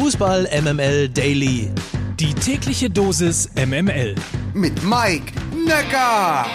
[0.00, 1.72] Fußball MML Daily.
[2.20, 4.14] Die tägliche Dosis MML.
[4.54, 5.32] Mit Mike
[5.66, 6.46] Necker.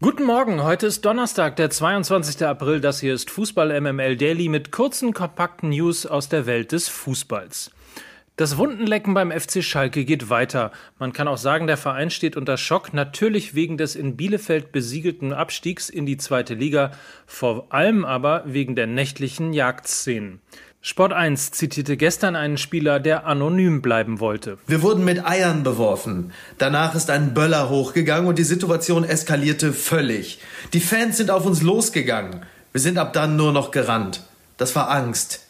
[0.00, 2.44] Guten Morgen, heute ist Donnerstag, der 22.
[2.44, 2.80] April.
[2.80, 7.70] Das hier ist Fußball MML Daily mit kurzen, kompakten News aus der Welt des Fußballs.
[8.34, 10.72] Das Wundenlecken beim FC Schalke geht weiter.
[10.98, 15.32] Man kann auch sagen, der Verein steht unter Schock, natürlich wegen des in Bielefeld besiegelten
[15.32, 16.90] Abstiegs in die zweite Liga,
[17.26, 20.40] vor allem aber wegen der nächtlichen Jagdszenen.
[20.88, 24.56] Sport 1 zitierte gestern einen Spieler, der anonym bleiben wollte.
[24.68, 26.30] Wir wurden mit Eiern beworfen.
[26.58, 30.38] Danach ist ein Böller hochgegangen und die Situation eskalierte völlig.
[30.74, 32.46] Die Fans sind auf uns losgegangen.
[32.70, 34.22] Wir sind ab dann nur noch gerannt.
[34.58, 35.40] Das war Angst.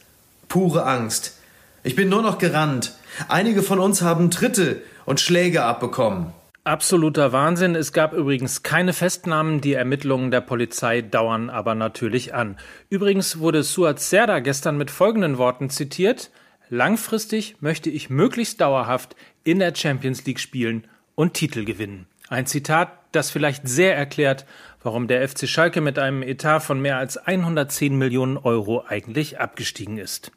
[0.49, 1.37] Pure Angst.
[1.83, 2.95] Ich bin nur noch gerannt.
[3.29, 6.33] Einige von uns haben Tritte und Schläge abbekommen.
[6.67, 7.77] Absoluter Wahnsinn.
[7.77, 9.61] Es gab übrigens keine Festnahmen.
[9.61, 12.57] Die Ermittlungen der Polizei dauern aber natürlich an.
[12.91, 16.33] Übrigens wurde Suat Serda gestern mit folgenden Worten zitiert.
[16.69, 19.15] Langfristig möchte ich möglichst dauerhaft
[19.45, 22.09] in der Champions League spielen und Titel gewinnen.
[22.31, 24.45] Ein Zitat, das vielleicht sehr erklärt,
[24.83, 29.99] warum der FC Schalke mit einem Etat von mehr als 110 Millionen Euro eigentlich abgestiegen
[29.99, 30.33] ist.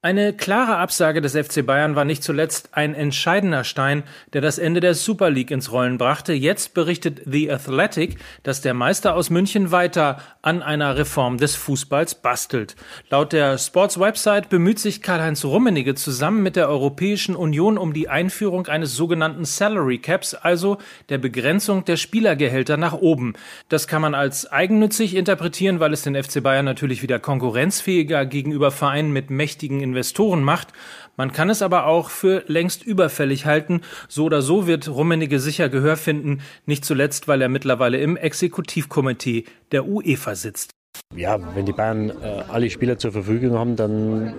[0.00, 4.78] Eine klare Absage des FC Bayern war nicht zuletzt ein entscheidender Stein, der das Ende
[4.78, 6.34] der Super League ins Rollen brachte.
[6.34, 12.14] Jetzt berichtet The Athletic, dass der Meister aus München weiter an einer Reform des Fußballs
[12.14, 12.76] bastelt.
[13.10, 18.68] Laut der Sports-Website bemüht sich Karl-Heinz Rummenigge zusammen mit der Europäischen Union um die Einführung
[18.68, 23.32] eines sogenannten Salary Caps, also der Begrenzung der Spielergehälter nach oben.
[23.68, 28.70] Das kann man als eigennützig interpretieren, weil es den FC Bayern natürlich wieder konkurrenzfähiger gegenüber
[28.70, 30.68] Vereinen mit mächtigen Investoren macht.
[31.16, 33.80] Man kann es aber auch für längst überfällig halten.
[34.08, 39.44] So oder so wird Rummenigge sicher Gehör finden, nicht zuletzt, weil er mittlerweile im Exekutivkomitee
[39.72, 40.70] der UEFA sitzt.
[41.14, 44.34] Ja, wenn die Bayern äh, alle Spieler zur Verfügung haben, dann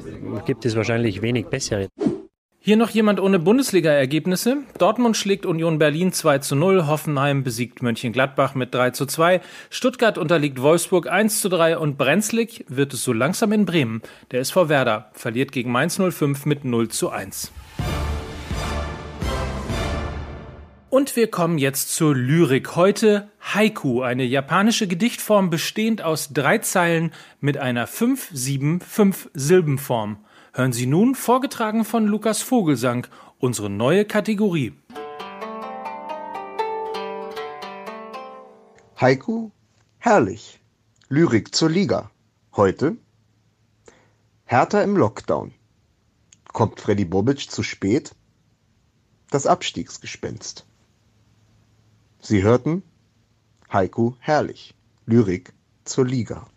[0.45, 1.87] gibt es wahrscheinlich wenig bessere.
[2.61, 4.57] Hier noch jemand ohne Bundesliga-Ergebnisse.
[4.77, 9.39] Dortmund schlägt Union Berlin 2 zu 0, Hoffenheim besiegt Mönchengladbach mit 3 zu 2,
[9.69, 14.01] Stuttgart unterliegt Wolfsburg 1 zu 3 und Brenzlig wird es so langsam in Bremen.
[14.31, 17.53] Der SV Werder verliert gegen Mainz 05 mit 0 zu 1.
[20.89, 22.75] Und wir kommen jetzt zur Lyrik.
[22.75, 30.17] Heute Haiku, eine japanische Gedichtform bestehend aus drei Zeilen mit einer 5-7-5 Silbenform.
[30.51, 33.05] Hören Sie nun, vorgetragen von Lukas Vogelsang,
[33.37, 34.73] unsere neue Kategorie.
[38.99, 39.51] Haiku,
[39.99, 40.59] herrlich.
[41.07, 42.09] Lyrik zur Liga.
[42.55, 42.97] Heute
[44.45, 45.53] Hertha im Lockdown.
[46.51, 48.15] Kommt Freddy Bobic zu spät?
[49.29, 50.65] Das Abstiegsgespenst.
[52.19, 52.81] Sie hörten
[53.71, 54.73] Haiku herrlich.
[55.05, 55.53] Lyrik
[55.85, 56.47] zur Liga.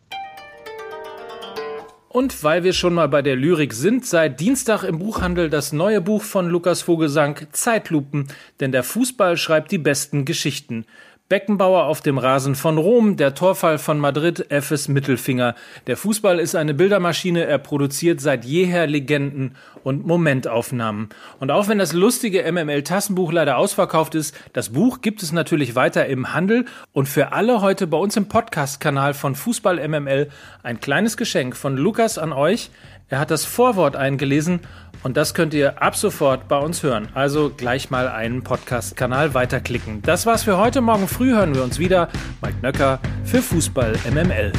[2.12, 6.02] Und weil wir schon mal bei der Lyrik sind, seit Dienstag im Buchhandel das neue
[6.02, 8.28] Buch von Lukas Vogelsang Zeitlupen,
[8.60, 10.84] denn der Fußball schreibt die besten Geschichten.
[11.32, 15.54] Beckenbauer auf dem Rasen von Rom, der Torfall von Madrid, Effes Mittelfinger.
[15.86, 21.08] Der Fußball ist eine Bildermaschine, er produziert seit jeher Legenden und Momentaufnahmen.
[21.40, 26.04] Und auch wenn das lustige MML-Tassenbuch leider ausverkauft ist, das Buch gibt es natürlich weiter
[26.04, 30.28] im Handel und für alle heute bei uns im Podcast-Kanal von Fußball MML
[30.62, 32.68] ein kleines Geschenk von Lukas an euch.
[33.08, 34.60] Er hat das Vorwort eingelesen
[35.02, 37.08] und das könnt ihr ab sofort bei uns hören.
[37.14, 40.02] Also gleich mal einen Podcast-Kanal weiterklicken.
[40.02, 40.80] Das war's für heute.
[40.80, 42.08] Morgen früh hören wir uns wieder.
[42.40, 44.52] Mike Nöcker für Fußball MML.